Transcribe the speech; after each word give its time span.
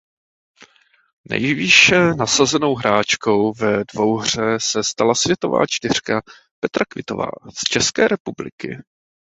Nejvýše 1.29 1.95
nasazenou 2.13 2.75
hráčkou 2.75 3.53
ve 3.53 3.83
dvouhře 3.93 4.59
se 4.59 4.83
stala 4.83 5.15
světová 5.15 5.65
čtyřka 5.67 6.21
Petra 6.59 6.85
Kvitová 6.89 7.29
z 7.57 7.69
České 7.69 8.07
republiky. 8.07 8.77